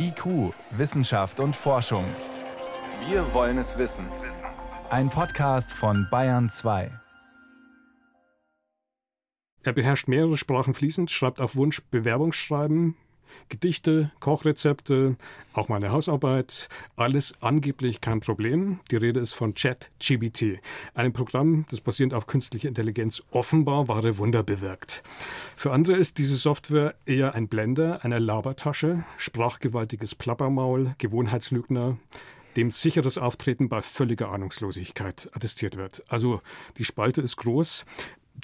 IQ, 0.00 0.54
Wissenschaft 0.70 1.40
und 1.40 1.56
Forschung. 1.56 2.04
Wir 3.08 3.34
wollen 3.34 3.58
es 3.58 3.78
wissen. 3.78 4.06
Ein 4.90 5.10
Podcast 5.10 5.72
von 5.72 6.06
Bayern 6.08 6.48
2. 6.48 6.92
Er 9.64 9.72
beherrscht 9.72 10.06
mehrere 10.06 10.36
Sprachen 10.36 10.72
fließend, 10.72 11.10
schreibt 11.10 11.40
auf 11.40 11.56
Wunsch 11.56 11.82
Bewerbungsschreiben, 11.90 12.96
Gedichte, 13.48 14.10
Kochrezepte, 14.20 15.16
auch 15.52 15.68
meine 15.68 15.90
Hausarbeit, 15.90 16.68
alles 16.96 17.34
angeblich 17.40 18.00
kein 18.00 18.20
Problem. 18.20 18.80
Die 18.90 18.96
Rede 18.96 19.20
ist 19.20 19.32
von 19.32 19.54
ChatGBT, 19.54 20.60
einem 20.94 21.12
Programm, 21.12 21.66
das 21.70 21.80
basierend 21.80 22.14
auf 22.14 22.26
künstlicher 22.26 22.68
Intelligenz 22.68 23.22
offenbar 23.30 23.88
wahre 23.88 24.18
Wunder 24.18 24.42
bewirkt. 24.42 25.02
Für 25.56 25.72
andere 25.72 25.96
ist 25.96 26.18
diese 26.18 26.36
Software 26.36 26.94
eher 27.06 27.34
ein 27.34 27.48
Blender, 27.48 28.04
eine 28.04 28.18
Labertasche, 28.18 29.04
sprachgewaltiges 29.16 30.14
Plappermaul, 30.14 30.94
Gewohnheitslügner, 30.98 31.96
dem 32.56 32.70
sicheres 32.72 33.18
Auftreten 33.18 33.68
bei 33.68 33.82
völliger 33.82 34.30
Ahnungslosigkeit 34.30 35.30
attestiert 35.32 35.76
wird. 35.76 36.02
Also 36.08 36.40
die 36.76 36.84
Spalte 36.84 37.20
ist 37.20 37.36
groß. 37.36 37.84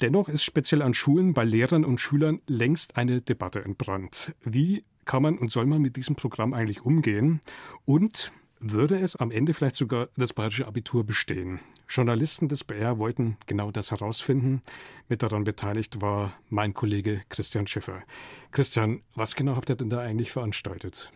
Dennoch 0.01 0.27
ist 0.27 0.43
speziell 0.43 0.81
an 0.81 0.93
Schulen 0.93 1.33
bei 1.33 1.45
Lehrern 1.45 1.85
und 1.85 2.01
Schülern 2.01 2.41
längst 2.47 2.97
eine 2.97 3.21
Debatte 3.21 3.63
entbrannt. 3.63 4.35
Wie 4.43 4.83
kann 5.05 5.23
man 5.23 5.37
und 5.37 5.53
soll 5.53 5.65
man 5.67 5.81
mit 5.81 5.95
diesem 5.95 6.17
Programm 6.17 6.53
eigentlich 6.53 6.81
umgehen? 6.81 7.39
Und 7.85 8.33
würde 8.59 8.99
es 8.99 9.15
am 9.15 9.31
Ende 9.31 9.53
vielleicht 9.53 9.77
sogar 9.77 10.09
das 10.17 10.33
bayerische 10.33 10.67
Abitur 10.67 11.05
bestehen? 11.05 11.61
Journalisten 11.87 12.49
des 12.49 12.65
BR 12.65 12.99
wollten 12.99 13.37
genau 13.45 13.71
das 13.71 13.91
herausfinden. 13.91 14.63
Mit 15.07 15.23
daran 15.23 15.45
beteiligt 15.45 16.01
war 16.01 16.33
mein 16.49 16.73
Kollege 16.73 17.21
Christian 17.29 17.65
Schiffer. 17.65 18.03
Christian, 18.51 19.01
was 19.13 19.35
genau 19.35 19.55
habt 19.55 19.69
ihr 19.69 19.77
denn 19.77 19.89
da 19.89 20.01
eigentlich 20.01 20.33
veranstaltet? 20.33 21.09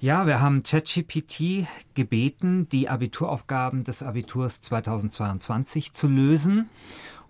Ja, 0.00 0.26
wir 0.26 0.40
haben 0.40 0.62
ChatGPT 0.62 1.66
gebeten, 1.94 2.68
die 2.68 2.88
Abituraufgaben 2.88 3.84
des 3.84 4.02
Abiturs 4.02 4.60
2022 4.60 5.92
zu 5.92 6.08
lösen. 6.08 6.68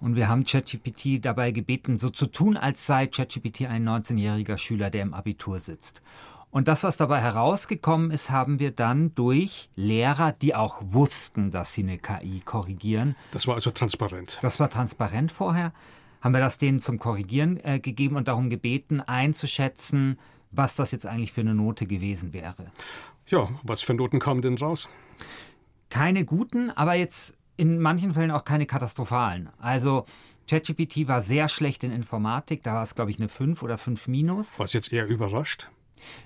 Und 0.01 0.17
wir 0.17 0.29
haben 0.29 0.45
ChatGPT 0.45 1.25
dabei 1.25 1.51
gebeten, 1.53 1.98
so 1.98 2.11
zu 2.11 2.27
tun, 2.27 2.56
als 2.56 2.84
sei 2.84 3.06
ChatGPT 3.06 3.67
ein 3.67 3.89
19-jähriger 3.89 4.59
Schüler, 4.59 4.91
der 4.91 5.03
im 5.03 5.15
Abitur 5.15 5.61
sitzt. 5.61 6.03
Und 6.51 6.69
das, 6.69 6.84
was 6.84 6.97
dabei 6.97 7.21
herausgekommen 7.21 8.11
ist, 8.11 8.31
haben 8.31 8.59
wir 8.59 8.71
dann 8.71 9.15
durch 9.15 9.69
Lehrer, 9.75 10.33
die 10.33 10.55
auch 10.55 10.81
wussten, 10.83 11.51
dass 11.51 11.75
sie 11.75 11.83
eine 11.83 11.99
KI 11.99 12.43
korrigieren. 12.45 13.17
Das 13.33 13.47
war 13.47 13.55
also 13.55 13.71
transparent. 13.71 14.39
Das 14.41 14.61
war 14.61 14.71
transparent 14.71 15.33
vorher. 15.33 15.73
Haben 16.21 16.33
wir 16.33 16.41
das 16.41 16.59
denen 16.59 16.81
zum 16.81 16.99
Korrigieren 16.99 17.59
äh, 17.65 17.81
gegeben 17.81 18.17
und 18.17 18.28
darum 18.28 18.51
gebeten, 18.51 19.01
einzuschätzen, 19.01 20.19
was 20.56 20.77
das 20.77 20.92
jetzt 20.92 21.06
eigentlich 21.06 21.33
für 21.33 21.41
eine 21.41 21.55
Note 21.55 21.86
gewesen 21.86 22.33
wäre. 22.33 22.70
Ja, 23.27 23.48
was 23.62 23.83
für 23.83 23.94
Noten 23.94 24.19
kamen 24.19 24.42
denn 24.42 24.58
raus? 24.58 24.88
Keine 25.91 26.24
guten, 26.24 26.70
aber 26.70 26.94
jetzt 26.94 27.34
in 27.56 27.78
manchen 27.78 28.14
Fällen 28.14 28.30
auch 28.30 28.44
keine 28.44 28.66
katastrophalen. 28.66 29.48
Also 29.58 30.05
ChatGPT 30.48 31.08
war 31.08 31.22
sehr 31.22 31.48
schlecht 31.48 31.84
in 31.84 31.92
Informatik, 31.92 32.62
da 32.62 32.75
war 32.75 32.82
es, 32.82 32.94
glaube 32.94 33.10
ich, 33.10 33.19
eine 33.19 33.28
5 33.28 33.62
oder 33.62 33.78
5 33.78 34.08
minus. 34.08 34.58
Was 34.58 34.72
jetzt 34.72 34.92
eher 34.92 35.06
überrascht? 35.06 35.70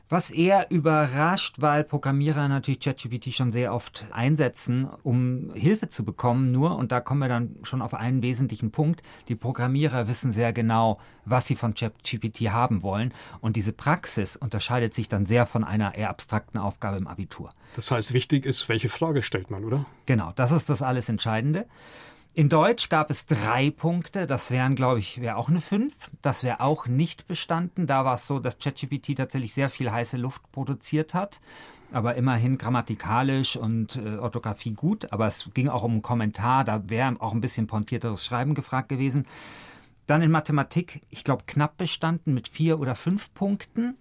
Was 0.09 0.31
eher 0.31 0.71
überrascht, 0.71 1.57
weil 1.59 1.85
Programmierer 1.85 2.49
natürlich 2.49 2.81
ChatGPT 2.81 3.33
schon 3.33 3.53
sehr 3.53 3.75
oft 3.75 4.07
einsetzen, 4.11 4.89
um 5.03 5.53
Hilfe 5.55 5.89
zu 5.89 6.05
bekommen. 6.05 6.51
Nur, 6.51 6.77
und 6.77 6.93
da 6.93 7.01
kommen 7.01 7.21
wir 7.21 7.29
dann 7.29 7.57
schon 7.63 7.83
auf 7.83 7.95
einen 7.95 8.23
wesentlichen 8.23 8.71
Punkt, 8.71 9.03
die 9.29 9.35
Programmierer 9.35 10.09
wissen 10.09 10.33
sehr 10.33 10.53
genau, 10.53 10.99
was 11.25 11.47
sie 11.47 11.57
von 11.57 11.75
ChatGPT 11.75 12.51
haben 12.51 12.83
wollen. 12.83 13.13
Und 13.41 13.57
diese 13.57 13.73
Praxis 13.73 14.37
unterscheidet 14.37 14.95
sich 14.95 15.09
dann 15.09 15.27
sehr 15.27 15.47
von 15.47 15.65
einer 15.65 15.95
eher 15.95 16.11
abstrakten 16.11 16.59
Aufgabe 16.59 16.97
im 16.97 17.07
Abitur. 17.07 17.51
Das 17.75 17.91
heißt, 17.91 18.15
wichtig 18.15 18.47
ist, 18.47 18.69
welche 18.69 18.89
Frage 18.89 19.23
stellt 19.23 19.51
man, 19.51 19.65
oder? 19.65 19.85
Genau, 20.07 20.33
das 20.35 20.53
ist 20.53 20.71
das 20.71 20.83
alles 20.83 21.09
Entscheidende. 21.09 21.67
In 22.35 22.49
Deutsch 22.49 22.89
gab 22.89 23.11
es 23.11 23.27
drei 23.27 23.71
Punkte. 23.71 24.27
Das 24.27 24.51
wären, 24.51 24.77
glaube 24.77 25.01
ich, 25.01 25.21
wäre 25.21 25.37
auch 25.37 25.49
eine 25.49 25.61
fünf. 25.61 26.11
Das 26.23 26.45
wäre 26.45 26.61
auch 26.61 26.87
nicht 26.87 27.27
bestanden. 27.27 27.87
Da 27.87 28.05
war 28.05 28.15
es 28.15 28.27
so, 28.27 28.39
dass 28.39 28.59
ChatGPT 28.59 29.17
tatsächlich 29.17 29.55
sehr 29.55 29.69
viel 29.69 29.91
heiße 29.91 30.17
Luft 30.17 30.53
produziert 30.53 31.15
hat. 31.15 31.41
Aber 31.91 32.15
immerhin 32.15 32.59
grammatikalisch 32.59 33.57
und 33.57 33.97
äh, 33.97 34.19
Orthographie 34.19 34.73
gut. 34.73 35.13
Aber 35.13 35.27
es 35.27 35.51
ging 35.53 35.69
auch 35.69 35.83
um 35.83 35.93
einen 35.93 36.03
Kommentar. 36.03 36.65
Da 36.65 36.89
wäre 36.89 37.17
auch 37.19 37.33
ein 37.33 37.41
bisschen 37.41 37.67
pointierteres 37.67 38.25
Schreiben 38.25 38.55
gefragt 38.55 38.89
gewesen. 38.89 39.27
Dann 40.07 40.23
in 40.23 40.31
Mathematik, 40.31 41.03
ich 41.11 41.25
glaube, 41.25 41.45
knapp 41.47 41.77
bestanden 41.77 42.35
mit 42.35 42.49
vier 42.49 42.79
oder 42.79 42.95
fünf 42.95 43.35
Punkten. 43.35 43.97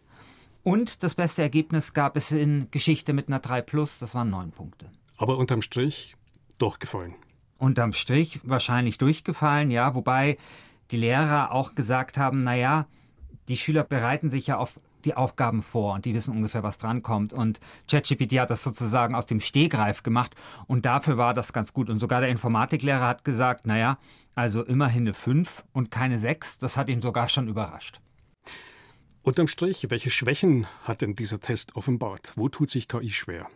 Und 0.64 1.02
das 1.02 1.16
beste 1.16 1.42
Ergebnis 1.42 1.94
gab 1.94 2.16
es 2.18 2.32
in 2.32 2.68
Geschichte 2.72 3.14
mit 3.14 3.30
einer 3.30 3.40
3 3.40 3.62
plus, 3.62 4.00
das 4.00 4.14
waren 4.14 4.30
neun 4.30 4.52
Punkte. 4.52 4.92
Aber 5.18 5.38
unterm 5.38 5.62
Strich 5.62 6.16
doch 6.60 6.80
gefallen 6.80 7.16
unterm 7.58 7.94
Strich 7.94 8.40
wahrscheinlich 8.44 8.98
durchgefallen, 8.98 9.72
ja, 9.72 9.96
wobei 9.96 10.38
die 10.92 10.98
Lehrer 10.98 11.52
auch 11.52 11.76
gesagt 11.76 12.18
haben, 12.18 12.44
naja, 12.44 12.88
die 13.48 13.58
Schüler 13.58 13.84
bereiten 13.84 14.30
sich 14.30 14.48
ja 14.48 14.58
auf 14.58 14.80
die 15.06 15.16
Aufgaben 15.16 15.64
vor 15.64 15.94
und 15.94 16.06
die 16.06 16.14
wissen 16.14 16.36
ungefähr, 16.36 16.64
was 16.64 16.78
drankommt. 16.78 17.34
Und 17.34 17.60
ChatGPT 17.90 18.40
hat 18.40 18.50
das 18.50 18.64
sozusagen 18.64 19.16
aus 19.16 19.26
dem 19.26 19.40
Stehgreif 19.40 20.04
gemacht 20.04 20.36
und 20.68 20.86
dafür 20.86 21.18
war 21.18 21.34
das 21.34 21.54
ganz 21.54 21.74
gut. 21.74 21.90
Und 21.90 22.00
sogar 22.00 22.22
der 22.22 22.30
Informatiklehrer 22.30 23.08
hat 23.08 23.24
gesagt, 23.24 23.66
naja, 23.66 23.98
also 24.36 24.64
immerhin 24.64 25.04
eine 25.04 25.14
5 25.14 25.64
und 25.72 25.92
keine 25.92 26.20
6, 26.20 26.60
das 26.60 26.78
hat 26.78 26.90
ihn 26.90 27.02
sogar 27.02 27.30
schon 27.30 27.48
überrascht. 27.48 28.02
Unterm 29.24 29.48
Strich, 29.48 29.90
welche 29.90 30.10
Schwächen 30.10 30.68
hat 30.84 31.02
denn 31.02 31.16
dieser 31.16 31.42
Test 31.42 31.76
offenbart? 31.76 32.34
Wo 32.36 32.50
tut 32.50 32.70
sich 32.70 32.88
KI 32.88 33.10
schwer? 33.10 33.48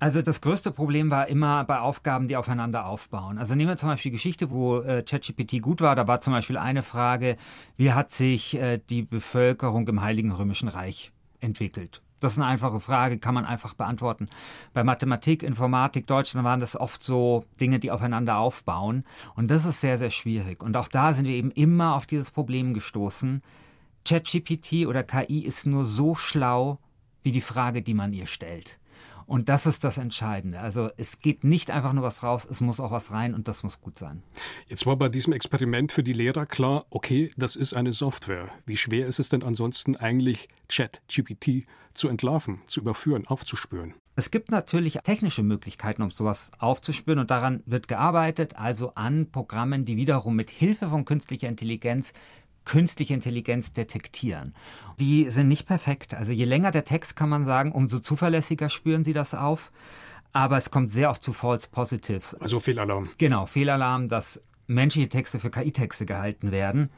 Also 0.00 0.22
das 0.22 0.40
größte 0.40 0.70
Problem 0.70 1.10
war 1.10 1.28
immer 1.28 1.62
bei 1.64 1.78
Aufgaben, 1.78 2.26
die 2.26 2.38
aufeinander 2.38 2.86
aufbauen. 2.86 3.36
Also 3.36 3.54
nehmen 3.54 3.68
wir 3.68 3.76
zum 3.76 3.90
Beispiel 3.90 4.10
Geschichte, 4.10 4.50
wo 4.50 4.78
äh, 4.78 5.02
ChatGPT 5.02 5.60
gut 5.60 5.82
war. 5.82 5.94
Da 5.94 6.08
war 6.08 6.22
zum 6.22 6.32
Beispiel 6.32 6.56
eine 6.56 6.82
Frage, 6.82 7.36
wie 7.76 7.92
hat 7.92 8.10
sich 8.10 8.58
äh, 8.58 8.80
die 8.88 9.02
Bevölkerung 9.02 9.86
im 9.88 10.00
Heiligen 10.00 10.32
Römischen 10.32 10.68
Reich 10.68 11.12
entwickelt? 11.40 12.00
Das 12.18 12.32
ist 12.32 12.38
eine 12.38 12.48
einfache 12.48 12.80
Frage, 12.80 13.18
kann 13.18 13.34
man 13.34 13.44
einfach 13.44 13.74
beantworten. 13.74 14.30
Bei 14.72 14.84
Mathematik, 14.84 15.42
Informatik, 15.42 16.06
Deutsch, 16.06 16.32
dann 16.32 16.44
waren 16.44 16.60
das 16.60 16.80
oft 16.80 17.02
so 17.02 17.44
Dinge, 17.60 17.78
die 17.78 17.90
aufeinander 17.90 18.38
aufbauen. 18.38 19.04
Und 19.34 19.50
das 19.50 19.66
ist 19.66 19.82
sehr, 19.82 19.98
sehr 19.98 20.10
schwierig. 20.10 20.62
Und 20.62 20.78
auch 20.78 20.88
da 20.88 21.12
sind 21.12 21.26
wir 21.26 21.34
eben 21.34 21.50
immer 21.50 21.94
auf 21.94 22.06
dieses 22.06 22.30
Problem 22.30 22.72
gestoßen. 22.72 23.42
ChatGPT 24.06 24.86
oder 24.86 25.02
KI 25.02 25.40
ist 25.40 25.66
nur 25.66 25.84
so 25.84 26.14
schlau 26.14 26.78
wie 27.22 27.32
die 27.32 27.42
Frage, 27.42 27.82
die 27.82 27.92
man 27.92 28.14
ihr 28.14 28.26
stellt. 28.26 28.78
Und 29.30 29.48
das 29.48 29.64
ist 29.64 29.84
das 29.84 29.96
Entscheidende. 29.96 30.58
Also 30.58 30.90
es 30.96 31.20
geht 31.20 31.44
nicht 31.44 31.70
einfach 31.70 31.92
nur 31.92 32.02
was 32.02 32.24
raus, 32.24 32.48
es 32.50 32.60
muss 32.60 32.80
auch 32.80 32.90
was 32.90 33.12
rein 33.12 33.32
und 33.32 33.46
das 33.46 33.62
muss 33.62 33.80
gut 33.80 33.96
sein. 33.96 34.24
Jetzt 34.66 34.86
war 34.86 34.96
bei 34.96 35.08
diesem 35.08 35.32
Experiment 35.32 35.92
für 35.92 36.02
die 36.02 36.12
Lehrer 36.12 36.46
klar, 36.46 36.84
okay, 36.90 37.30
das 37.36 37.54
ist 37.54 37.72
eine 37.72 37.92
Software. 37.92 38.48
Wie 38.66 38.76
schwer 38.76 39.06
ist 39.06 39.20
es 39.20 39.28
denn 39.28 39.44
ansonsten 39.44 39.94
eigentlich, 39.94 40.48
Chat-GPT 40.68 41.68
zu 41.94 42.08
entlarven, 42.08 42.62
zu 42.66 42.80
überführen, 42.80 43.24
aufzuspüren? 43.28 43.94
Es 44.16 44.32
gibt 44.32 44.50
natürlich 44.50 44.98
technische 45.04 45.44
Möglichkeiten, 45.44 46.02
um 46.02 46.10
sowas 46.10 46.50
aufzuspüren 46.58 47.20
und 47.20 47.30
daran 47.30 47.62
wird 47.66 47.86
gearbeitet, 47.86 48.56
also 48.56 48.96
an 48.96 49.30
Programmen, 49.30 49.84
die 49.84 49.96
wiederum 49.96 50.34
mit 50.34 50.50
Hilfe 50.50 50.88
von 50.88 51.04
künstlicher 51.04 51.48
Intelligenz 51.48 52.14
künstliche 52.64 53.14
Intelligenz 53.14 53.72
detektieren. 53.72 54.54
Die 54.98 55.30
sind 55.30 55.48
nicht 55.48 55.66
perfekt. 55.66 56.14
Also 56.14 56.32
je 56.32 56.44
länger 56.44 56.70
der 56.70 56.84
Text, 56.84 57.16
kann 57.16 57.28
man 57.28 57.44
sagen, 57.44 57.72
umso 57.72 57.98
zuverlässiger 57.98 58.68
spüren 58.68 59.04
sie 59.04 59.12
das 59.12 59.34
auf. 59.34 59.72
Aber 60.32 60.56
es 60.56 60.70
kommt 60.70 60.90
sehr 60.90 61.10
oft 61.10 61.22
zu 61.22 61.32
False 61.32 61.68
Positives. 61.70 62.34
Also 62.34 62.60
Fehlalarm. 62.60 63.10
Genau, 63.18 63.46
Fehlalarm, 63.46 64.08
dass 64.08 64.40
menschliche 64.70 65.08
Texte 65.08 65.38
für 65.38 65.50
KI-Texte 65.50 66.06
gehalten 66.06 66.52
werden. 66.52 66.90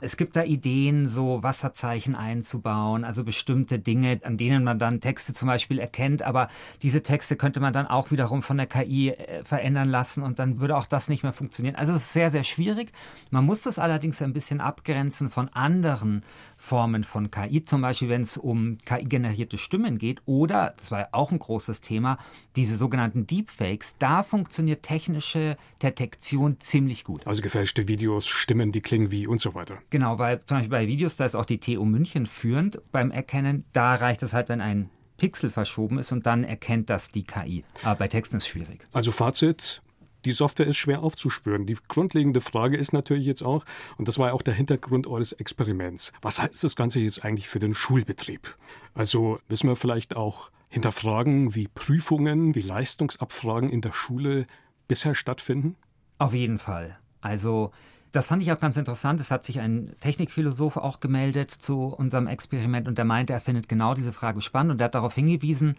Es 0.00 0.16
gibt 0.16 0.36
da 0.36 0.44
Ideen, 0.44 1.08
so 1.08 1.42
Wasserzeichen 1.42 2.14
einzubauen, 2.14 3.04
also 3.04 3.24
bestimmte 3.24 3.78
Dinge, 3.78 4.20
an 4.24 4.36
denen 4.36 4.62
man 4.62 4.78
dann 4.78 5.00
Texte 5.00 5.32
zum 5.32 5.48
Beispiel 5.48 5.78
erkennt, 5.78 6.22
aber 6.22 6.48
diese 6.82 7.02
Texte 7.02 7.36
könnte 7.36 7.60
man 7.60 7.72
dann 7.72 7.86
auch 7.86 8.10
wiederum 8.10 8.42
von 8.42 8.58
der 8.58 8.66
KI 8.66 9.10
äh, 9.10 9.42
verändern 9.42 9.88
lassen 9.88 10.22
und 10.22 10.38
dann 10.38 10.60
würde 10.60 10.76
auch 10.76 10.86
das 10.86 11.08
nicht 11.08 11.22
mehr 11.22 11.32
funktionieren. 11.32 11.76
Also 11.76 11.92
es 11.94 12.02
ist 12.02 12.12
sehr, 12.12 12.30
sehr 12.30 12.44
schwierig. 12.44 12.92
Man 13.30 13.44
muss 13.44 13.62
das 13.62 13.78
allerdings 13.78 14.20
ein 14.20 14.32
bisschen 14.32 14.60
abgrenzen 14.60 15.30
von 15.30 15.48
anderen 15.48 16.22
Formen 16.58 17.04
von 17.04 17.30
KI, 17.30 17.64
zum 17.64 17.82
Beispiel 17.82 18.08
wenn 18.08 18.22
es 18.22 18.36
um 18.36 18.78
KI-generierte 18.84 19.58
Stimmen 19.58 19.98
geht 19.98 20.20
oder, 20.26 20.74
das 20.76 20.90
war 20.90 21.08
auch 21.12 21.32
ein 21.32 21.38
großes 21.38 21.80
Thema, 21.80 22.18
diese 22.54 22.76
sogenannten 22.76 23.26
Deepfakes, 23.26 23.96
da 23.98 24.22
funktioniert 24.22 24.82
technische 24.82 25.56
Detektion 25.82 26.60
ziemlich 26.60 27.04
gut. 27.04 27.15
Also 27.24 27.42
gefälschte 27.42 27.88
Videos, 27.88 28.26
Stimmen, 28.26 28.72
die 28.72 28.80
klingen 28.80 29.10
wie 29.10 29.26
und 29.26 29.40
so 29.40 29.54
weiter. 29.54 29.78
Genau, 29.90 30.18
weil 30.18 30.40
zum 30.44 30.58
Beispiel 30.58 30.70
bei 30.70 30.86
Videos, 30.86 31.16
da 31.16 31.24
ist 31.24 31.34
auch 31.34 31.44
die 31.44 31.58
TU 31.58 31.84
München 31.84 32.26
führend 32.26 32.80
beim 32.92 33.10
Erkennen. 33.10 33.64
Da 33.72 33.94
reicht 33.94 34.22
es 34.22 34.32
halt, 34.32 34.48
wenn 34.48 34.60
ein 34.60 34.90
Pixel 35.16 35.50
verschoben 35.50 35.98
ist 35.98 36.12
und 36.12 36.26
dann 36.26 36.44
erkennt 36.44 36.90
das 36.90 37.10
die 37.10 37.24
KI. 37.24 37.64
Aber 37.82 37.96
bei 37.96 38.08
Texten 38.08 38.36
ist 38.36 38.44
es 38.44 38.48
schwierig. 38.48 38.86
Also 38.92 39.12
Fazit, 39.12 39.82
die 40.24 40.32
Software 40.32 40.66
ist 40.66 40.76
schwer 40.76 41.02
aufzuspüren. 41.02 41.66
Die 41.66 41.76
grundlegende 41.88 42.40
Frage 42.40 42.76
ist 42.76 42.92
natürlich 42.92 43.26
jetzt 43.26 43.42
auch, 43.42 43.64
und 43.96 44.08
das 44.08 44.18
war 44.18 44.28
ja 44.28 44.34
auch 44.34 44.42
der 44.42 44.54
Hintergrund 44.54 45.06
eures 45.06 45.32
Experiments, 45.32 46.12
was 46.20 46.40
heißt 46.40 46.64
das 46.64 46.76
Ganze 46.76 47.00
jetzt 47.00 47.24
eigentlich 47.24 47.48
für 47.48 47.60
den 47.60 47.74
Schulbetrieb? 47.74 48.56
Also 48.92 49.38
müssen 49.48 49.68
wir 49.68 49.76
vielleicht 49.76 50.16
auch 50.16 50.50
hinterfragen, 50.68 51.54
wie 51.54 51.68
Prüfungen, 51.68 52.54
wie 52.54 52.60
Leistungsabfragen 52.60 53.70
in 53.70 53.80
der 53.80 53.92
Schule 53.92 54.46
bisher 54.88 55.14
stattfinden? 55.14 55.76
Auf 56.18 56.34
jeden 56.34 56.58
Fall. 56.58 56.98
Also 57.26 57.72
das 58.12 58.28
fand 58.28 58.42
ich 58.42 58.50
auch 58.52 58.60
ganz 58.60 58.76
interessant. 58.76 59.20
Es 59.20 59.30
hat 59.30 59.44
sich 59.44 59.60
ein 59.60 59.94
Technikphilosoph 60.00 60.76
auch 60.78 61.00
gemeldet 61.00 61.50
zu 61.50 61.86
unserem 61.86 62.26
Experiment 62.26 62.88
und 62.88 62.96
der 62.96 63.04
meinte, 63.04 63.32
er 63.32 63.40
findet 63.40 63.68
genau 63.68 63.94
diese 63.94 64.12
Frage 64.12 64.40
spannend 64.40 64.72
und 64.72 64.80
er 64.80 64.86
hat 64.86 64.94
darauf 64.94 65.14
hingewiesen, 65.14 65.74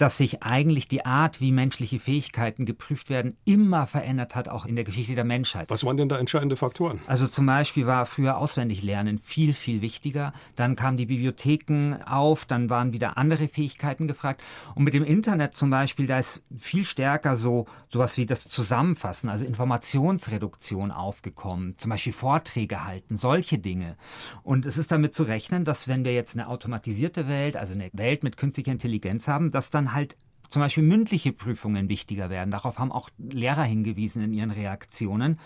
dass 0.00 0.16
sich 0.16 0.42
eigentlich 0.42 0.88
die 0.88 1.04
Art, 1.04 1.42
wie 1.42 1.52
menschliche 1.52 1.98
Fähigkeiten 1.98 2.64
geprüft 2.64 3.10
werden, 3.10 3.34
immer 3.44 3.86
verändert 3.86 4.34
hat, 4.34 4.48
auch 4.48 4.64
in 4.64 4.74
der 4.74 4.84
Geschichte 4.84 5.14
der 5.14 5.24
Menschheit. 5.24 5.68
Was 5.68 5.84
waren 5.84 5.98
denn 5.98 6.08
da 6.08 6.18
entscheidende 6.18 6.56
Faktoren? 6.56 7.00
Also 7.06 7.26
zum 7.26 7.44
Beispiel 7.44 7.86
war 7.86 8.06
früher 8.06 8.38
Auswendiglernen 8.38 9.18
viel, 9.18 9.52
viel 9.52 9.82
wichtiger. 9.82 10.32
Dann 10.56 10.74
kamen 10.74 10.96
die 10.96 11.04
Bibliotheken 11.04 11.96
auf, 12.06 12.46
dann 12.46 12.70
waren 12.70 12.94
wieder 12.94 13.18
andere 13.18 13.48
Fähigkeiten 13.48 14.08
gefragt. 14.08 14.42
Und 14.74 14.84
mit 14.84 14.94
dem 14.94 15.04
Internet 15.04 15.54
zum 15.54 15.68
Beispiel, 15.68 16.06
da 16.06 16.18
ist 16.18 16.42
viel 16.56 16.86
stärker 16.86 17.36
so 17.36 17.66
sowas 17.88 18.16
wie 18.16 18.24
das 18.24 18.48
Zusammenfassen, 18.48 19.28
also 19.28 19.44
Informationsreduktion 19.44 20.92
aufgekommen. 20.92 21.76
Zum 21.76 21.90
Beispiel 21.90 22.14
Vorträge 22.14 22.86
halten, 22.86 23.16
solche 23.16 23.58
Dinge. 23.58 23.96
Und 24.44 24.64
es 24.64 24.78
ist 24.78 24.92
damit 24.92 25.14
zu 25.14 25.24
rechnen, 25.24 25.66
dass 25.66 25.88
wenn 25.88 26.06
wir 26.06 26.14
jetzt 26.14 26.36
eine 26.36 26.48
automatisierte 26.48 27.28
Welt, 27.28 27.58
also 27.58 27.74
eine 27.74 27.90
Welt 27.92 28.22
mit 28.22 28.38
künstlicher 28.38 28.72
Intelligenz 28.72 29.28
haben, 29.28 29.50
dass 29.50 29.68
dann 29.68 29.89
halt 29.92 30.16
zum 30.50 30.60
Beispiel 30.60 30.82
mündliche 30.82 31.32
Prüfungen 31.32 31.88
wichtiger 31.88 32.28
werden. 32.28 32.50
Darauf 32.50 32.78
haben 32.78 32.90
auch 32.90 33.08
Lehrer 33.18 33.62
hingewiesen 33.62 34.22
in 34.22 34.32
ihren 34.32 34.50
Reaktionen. 34.50 35.38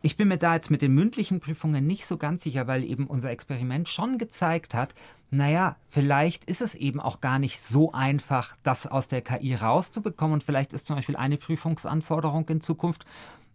Ich 0.00 0.16
bin 0.16 0.28
mir 0.28 0.38
da 0.38 0.54
jetzt 0.54 0.70
mit 0.70 0.80
den 0.80 0.94
mündlichen 0.94 1.40
Prüfungen 1.40 1.86
nicht 1.86 2.06
so 2.06 2.16
ganz 2.16 2.44
sicher, 2.44 2.68
weil 2.68 2.84
eben 2.84 3.08
unser 3.08 3.30
Experiment 3.30 3.88
schon 3.88 4.16
gezeigt 4.16 4.74
hat, 4.74 4.94
naja, 5.30 5.76
vielleicht 5.88 6.44
ist 6.44 6.62
es 6.62 6.76
eben 6.76 7.00
auch 7.00 7.20
gar 7.20 7.40
nicht 7.40 7.64
so 7.64 7.90
einfach, 7.92 8.56
das 8.62 8.86
aus 8.86 9.08
der 9.08 9.20
KI 9.20 9.56
rauszubekommen. 9.56 10.34
Und 10.34 10.44
vielleicht 10.44 10.72
ist 10.72 10.86
zum 10.86 10.94
Beispiel 10.94 11.16
eine 11.16 11.36
Prüfungsanforderung 11.36 12.48
in 12.48 12.60
Zukunft, 12.60 13.04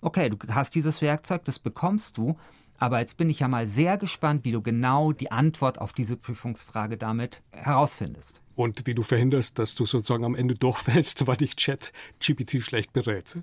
okay, 0.02 0.30
du 0.30 0.38
hast 0.54 0.76
dieses 0.76 1.02
Werkzeug, 1.02 1.46
das 1.46 1.60
bekommst 1.60 2.18
du, 2.18 2.38
aber 2.80 3.00
jetzt 3.00 3.18
bin 3.18 3.30
ich 3.30 3.40
ja 3.40 3.48
mal 3.48 3.68
sehr 3.68 3.98
gespannt, 3.98 4.46
wie 4.46 4.52
du 4.52 4.62
genau 4.62 5.12
die 5.12 5.32
Antwort 5.32 5.80
auf 5.80 5.94
diese 5.94 6.18
Prüfungsfrage 6.18 6.98
damit 6.98 7.42
herausfindest. 7.52 8.42
Und 8.56 8.86
wie 8.88 8.96
du 8.96 9.04
verhinderst, 9.04 9.60
dass 9.60 9.76
du 9.76 9.86
sozusagen 9.86 10.26
am 10.26 10.36
Ende 10.36 10.56
durchfällst, 10.56 11.28
weil 11.28 11.38
dich 11.38 11.56
Chat 11.56 11.92
GPT 12.20 12.62
schlecht 12.62 12.94
berät. 12.94 13.38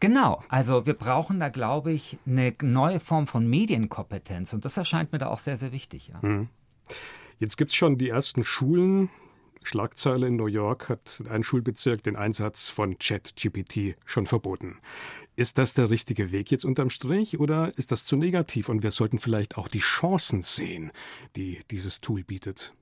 Genau, 0.00 0.40
also 0.48 0.84
wir 0.84 0.94
brauchen 0.94 1.38
da, 1.38 1.48
glaube 1.48 1.92
ich, 1.92 2.18
eine 2.26 2.52
neue 2.60 2.98
Form 2.98 3.26
von 3.26 3.48
Medienkompetenz 3.48 4.52
und 4.52 4.64
das 4.64 4.76
erscheint 4.76 5.12
mir 5.12 5.18
da 5.18 5.28
auch 5.28 5.38
sehr, 5.38 5.56
sehr 5.56 5.72
wichtig. 5.72 6.08
Ja. 6.08 6.28
Mhm. 6.28 6.48
Jetzt 7.38 7.56
gibt 7.56 7.70
es 7.70 7.76
schon 7.76 7.98
die 7.98 8.08
ersten 8.08 8.44
Schulen. 8.44 9.10
Schlagzeile 9.64 10.26
in 10.26 10.36
New 10.36 10.46
York 10.46 10.88
hat 10.88 11.22
ein 11.28 11.42
Schulbezirk 11.42 12.02
den 12.02 12.16
Einsatz 12.16 12.68
von 12.68 12.98
ChatGPT 12.98 13.96
schon 14.04 14.26
verboten. 14.26 14.78
Ist 15.36 15.58
das 15.58 15.74
der 15.74 15.90
richtige 15.90 16.30
Weg 16.32 16.50
jetzt 16.50 16.64
unterm 16.64 16.90
Strich 16.90 17.40
oder 17.40 17.72
ist 17.76 17.92
das 17.92 18.04
zu 18.04 18.16
negativ 18.16 18.68
und 18.68 18.82
wir 18.82 18.90
sollten 18.90 19.18
vielleicht 19.18 19.56
auch 19.56 19.68
die 19.68 19.78
Chancen 19.78 20.42
sehen, 20.42 20.92
die 21.36 21.60
dieses 21.70 22.00
Tool 22.00 22.22
bietet? 22.22 22.74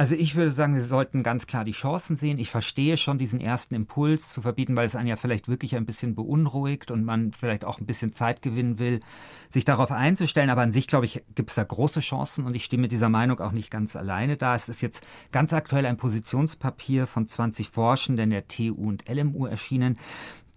Also 0.00 0.14
ich 0.14 0.34
würde 0.34 0.50
sagen, 0.50 0.74
wir 0.74 0.82
sollten 0.82 1.22
ganz 1.22 1.46
klar 1.46 1.62
die 1.62 1.72
Chancen 1.72 2.16
sehen. 2.16 2.38
Ich 2.38 2.48
verstehe 2.48 2.96
schon 2.96 3.18
diesen 3.18 3.38
ersten 3.38 3.74
Impuls 3.74 4.32
zu 4.32 4.40
verbieten, 4.40 4.74
weil 4.74 4.86
es 4.86 4.96
einen 4.96 5.08
ja 5.08 5.16
vielleicht 5.16 5.46
wirklich 5.46 5.76
ein 5.76 5.84
bisschen 5.84 6.14
beunruhigt 6.14 6.90
und 6.90 7.04
man 7.04 7.32
vielleicht 7.34 7.66
auch 7.66 7.78
ein 7.78 7.84
bisschen 7.84 8.14
Zeit 8.14 8.40
gewinnen 8.40 8.78
will, 8.78 9.00
sich 9.50 9.66
darauf 9.66 9.92
einzustellen. 9.92 10.48
Aber 10.48 10.62
an 10.62 10.72
sich, 10.72 10.86
glaube 10.86 11.04
ich, 11.04 11.22
gibt 11.34 11.50
es 11.50 11.56
da 11.56 11.64
große 11.64 12.00
Chancen 12.00 12.46
und 12.46 12.56
ich 12.56 12.64
stehe 12.64 12.80
mit 12.80 12.92
dieser 12.92 13.10
Meinung 13.10 13.40
auch 13.40 13.52
nicht 13.52 13.70
ganz 13.70 13.94
alleine 13.94 14.38
da. 14.38 14.56
Es 14.56 14.70
ist 14.70 14.80
jetzt 14.80 15.06
ganz 15.32 15.52
aktuell 15.52 15.84
ein 15.84 15.98
Positionspapier 15.98 17.06
von 17.06 17.28
20 17.28 17.68
Forschenden 17.68 18.30
der 18.30 18.48
TU 18.48 18.72
und 18.72 19.06
LMU 19.06 19.44
erschienen, 19.44 19.98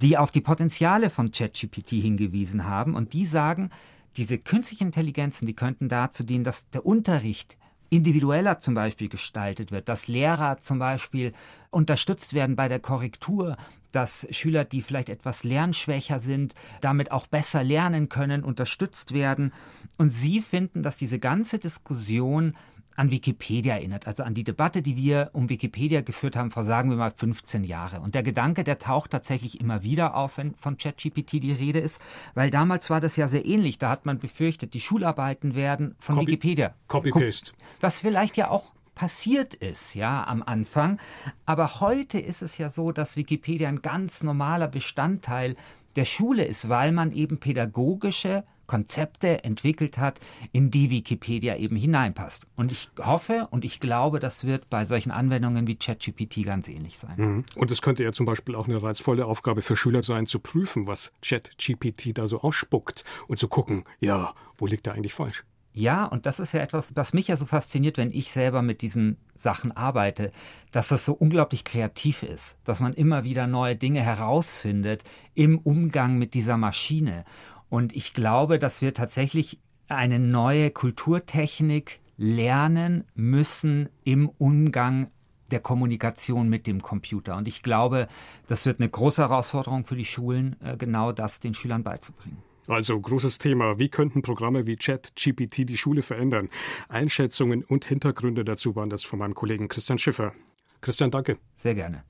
die 0.02 0.18
auf 0.18 0.32
die 0.32 0.40
Potenziale 0.40 1.10
von 1.10 1.32
ChatGPT 1.32 1.90
hingewiesen 1.90 2.66
haben 2.66 2.96
und 2.96 3.12
die 3.12 3.26
sagen, 3.26 3.72
diese 4.16 4.38
künstlichen 4.38 4.86
Intelligenzen, 4.86 5.48
die 5.48 5.54
könnten 5.54 5.90
dazu 5.90 6.24
dienen, 6.24 6.46
dass 6.46 6.70
der 6.70 6.86
Unterricht 6.86 7.58
individueller 7.94 8.60
zum 8.60 8.74
Beispiel 8.74 9.08
gestaltet 9.08 9.72
wird, 9.72 9.88
dass 9.88 10.08
Lehrer 10.08 10.58
zum 10.60 10.80
Beispiel 10.80 11.32
unterstützt 11.70 12.34
werden 12.34 12.56
bei 12.56 12.68
der 12.68 12.80
Korrektur, 12.80 13.56
dass 13.92 14.28
Schüler, 14.32 14.66
die 14.66 14.82
vielleicht 14.82 15.10
etwas 15.10 15.44
lernschwächer 15.44 16.20
sind, 16.20 16.56
damit 16.82 17.12
auch 17.12 17.28
besser 17.28 17.64
lernen 17.64 18.10
können, 18.10 18.44
unterstützt 18.44 19.14
werden. 19.14 19.54
Und 19.98 20.10
sie 20.10 20.42
finden, 20.42 20.82
dass 20.82 20.98
diese 20.98 21.20
ganze 21.20 21.60
Diskussion 21.60 22.56
an 22.96 23.12
Wikipedia 23.12 23.76
erinnert, 23.76 24.08
also 24.08 24.24
an 24.24 24.34
die 24.34 24.44
Debatte, 24.44 24.82
die 24.82 24.96
wir 24.98 25.30
um 25.34 25.50
Wikipedia 25.50 26.02
geführt 26.02 26.36
haben 26.36 26.52
vor, 26.52 26.64
sagen 26.64 26.90
wir 26.90 26.98
mal, 26.98 27.12
15 27.12 27.64
Jahre. 27.64 28.02
Und 28.02 28.16
der 28.16 28.24
Gedanke, 28.24 28.64
der 28.64 28.80
taucht 28.80 29.12
tatsächlich 29.12 29.60
immer 29.60 29.84
wieder 29.84 30.16
auf, 30.16 30.38
wenn 30.38 30.56
von 30.56 30.78
ChatGPT 30.78 31.34
die 31.34 31.52
Rede 31.52 31.80
ist, 31.80 32.02
weil 32.36 32.50
damals 32.50 32.90
war 32.90 33.02
das 33.02 33.16
ja 33.16 33.28
sehr 33.28 33.46
ähnlich. 33.46 33.80
Da 33.80 33.90
hat 33.90 34.06
man 34.06 34.20
befürchtet, 34.20 34.74
die 34.74 34.82
Schularbeiten 34.82 35.56
werden 35.56 35.96
von 36.00 36.16
Copy, 36.16 36.28
Wikipedia. 36.28 36.76
Copy-Paste. 36.88 37.52
Was 37.80 38.02
vielleicht 38.02 38.38
ja 38.38 38.50
auch 38.50 38.72
passiert 38.96 39.56
ist, 39.56 39.96
ja, 39.96 40.24
am 40.26 40.44
Anfang. 40.44 41.00
Aber 41.46 41.80
heute 41.80 42.20
ist 42.20 42.42
es 42.42 42.58
ja 42.58 42.70
so, 42.70 42.92
dass 42.92 43.18
Wikipedia 43.18 43.70
ein 43.70 43.82
ganz 43.82 44.24
normaler 44.24 44.68
Bestandteil 44.68 45.56
der 45.96 46.06
Schule 46.06 46.44
ist, 46.44 46.70
weil 46.70 46.92
man 46.92 47.12
eben 47.12 47.40
pädagogische 47.40 48.44
Konzepte 48.68 49.44
entwickelt 49.44 49.98
hat, 49.98 50.20
in 50.52 50.72
die 50.72 50.90
Wikipedia 50.90 51.58
eben 51.58 51.76
hineinpasst. 51.76 52.48
Und 52.56 52.72
ich 52.72 52.90
hoffe 53.00 53.48
und 53.52 53.66
ich 53.66 53.80
glaube, 53.80 54.20
das 54.20 54.46
wird 54.46 54.70
bei 54.70 54.86
solchen 54.86 55.12
Anwendungen 55.12 55.68
wie 55.68 55.76
ChatGPT 55.76 56.46
ganz 56.46 56.68
ähnlich 56.68 56.98
sein. 56.98 57.16
Mhm. 57.18 57.46
Und 57.56 57.72
es 57.72 57.82
könnte 57.82 58.04
ja 58.04 58.12
zum 58.12 58.26
Beispiel 58.26 58.56
auch 58.56 58.68
eine 58.68 58.82
reizvolle 58.82 59.26
Aufgabe 59.26 59.62
für 59.62 59.76
Schüler 59.76 60.04
sein, 60.04 60.28
zu 60.28 60.40
prüfen, 60.40 60.88
was 60.88 61.12
ChatGPT 61.22 62.18
da 62.18 62.28
so 62.28 62.42
ausspuckt 62.42 63.04
und 63.28 63.38
zu 63.38 63.48
gucken, 63.48 63.84
ja, 64.00 64.34
wo 64.58 64.66
liegt 64.66 64.88
da 64.88 64.94
eigentlich 64.94 65.14
falsch? 65.14 65.44
Ja, 65.76 66.06
und 66.06 66.28
das 66.28 66.40
ist 66.40 66.54
ja 66.54 66.60
etwas, 66.62 66.96
was 66.96 67.14
mich 67.14 67.30
ja 67.30 67.38
so 67.38 67.48
fasziniert, 67.48 67.98
wenn 67.98 68.12
ich 68.12 68.32
selber 68.32 68.62
mit 68.62 68.84
diesen 68.84 69.18
Sachen 69.34 69.72
arbeite, 69.72 70.32
dass 70.72 70.90
das 70.90 71.04
so 71.04 71.14
unglaublich 71.14 71.64
kreativ 71.64 72.22
ist, 72.22 72.58
dass 72.64 72.80
man 72.80 72.94
immer 72.94 73.24
wieder 73.24 73.48
neue 73.48 73.76
Dinge 73.76 74.02
herausfindet 74.02 75.04
im 75.34 75.58
Umgang 75.58 76.20
mit 76.20 76.36
dieser 76.36 76.58
Maschine. 76.58 77.26
Und 77.74 77.96
ich 77.96 78.14
glaube, 78.14 78.60
dass 78.60 78.84
wir 78.84 78.94
tatsächlich 78.94 79.58
eine 79.88 80.20
neue 80.20 80.70
Kulturtechnik 80.70 82.02
lernen 82.18 83.06
müssen 83.16 83.90
im 84.04 84.30
Umgang 84.30 85.10
der 85.50 85.60
Kommunikation 85.60 86.50
mit 86.50 86.68
dem 86.68 86.84
Computer. 86.84 87.36
Und 87.36 87.48
ich 87.48 87.64
glaube, 87.64 88.08
das 88.46 88.68
wird 88.68 88.80
eine 88.80 88.90
große 88.90 89.24
Herausforderung 89.24 89.86
für 89.86 89.96
die 89.96 90.06
Schulen, 90.06 90.56
äh, 90.62 90.78
genau 90.78 91.14
das 91.14 91.40
den 91.40 91.56
Schülern 91.56 91.84
beizubringen. 91.84 92.44
Also 92.68 93.02
großes 93.02 93.40
Thema. 93.40 93.80
Wie 93.80 93.90
könnten 93.90 94.22
Programme 94.22 94.68
wie 94.68 94.76
ChatGPT 94.76 95.68
die 95.68 95.78
Schule 95.78 96.04
verändern? 96.04 96.50
Einschätzungen 96.90 97.64
und 97.64 97.86
Hintergründe 97.86 98.46
dazu 98.46 98.76
waren 98.76 98.92
das 98.92 99.02
von 99.02 99.18
meinem 99.18 99.34
Kollegen 99.34 99.68
Christian 99.68 99.98
Schiffer. 99.98 100.34
Christian, 100.82 101.10
danke. 101.10 101.40
Sehr 101.58 101.74
gerne. 101.74 102.04